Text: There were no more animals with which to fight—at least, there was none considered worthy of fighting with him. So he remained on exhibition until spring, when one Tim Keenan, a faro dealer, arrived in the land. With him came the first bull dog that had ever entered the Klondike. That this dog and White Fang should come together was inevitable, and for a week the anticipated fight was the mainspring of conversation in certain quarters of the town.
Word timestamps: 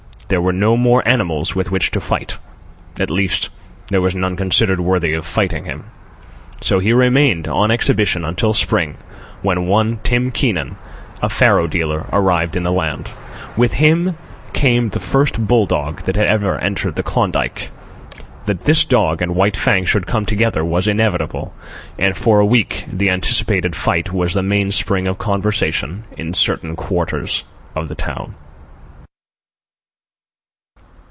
There 0.27 0.41
were 0.41 0.53
no 0.53 0.77
more 0.77 1.05
animals 1.05 1.55
with 1.55 1.71
which 1.71 1.91
to 1.91 1.99
fight—at 1.99 3.09
least, 3.09 3.49
there 3.89 3.99
was 3.99 4.15
none 4.15 4.37
considered 4.37 4.79
worthy 4.79 5.13
of 5.13 5.25
fighting 5.25 5.63
with 5.63 5.71
him. 5.73 5.83
So 6.61 6.79
he 6.79 6.93
remained 6.93 7.49
on 7.49 7.69
exhibition 7.69 8.23
until 8.23 8.53
spring, 8.53 8.95
when 9.41 9.67
one 9.67 9.99
Tim 10.03 10.31
Keenan, 10.31 10.77
a 11.21 11.27
faro 11.27 11.67
dealer, 11.67 12.05
arrived 12.13 12.55
in 12.55 12.63
the 12.63 12.71
land. 12.71 13.11
With 13.57 13.73
him 13.73 14.15
came 14.53 14.87
the 14.87 15.01
first 15.01 15.47
bull 15.47 15.65
dog 15.65 16.03
that 16.03 16.15
had 16.15 16.27
ever 16.27 16.57
entered 16.59 16.95
the 16.95 17.03
Klondike. 17.03 17.69
That 18.45 18.61
this 18.61 18.85
dog 18.85 19.21
and 19.21 19.35
White 19.35 19.57
Fang 19.57 19.83
should 19.83 20.07
come 20.07 20.25
together 20.25 20.63
was 20.63 20.87
inevitable, 20.87 21.53
and 21.99 22.15
for 22.15 22.39
a 22.39 22.45
week 22.45 22.85
the 22.89 23.09
anticipated 23.09 23.75
fight 23.75 24.13
was 24.13 24.33
the 24.33 24.43
mainspring 24.43 25.07
of 25.07 25.17
conversation 25.17 26.05
in 26.15 26.33
certain 26.33 26.77
quarters 26.77 27.43
of 27.75 27.89
the 27.89 27.95
town. 27.95 28.33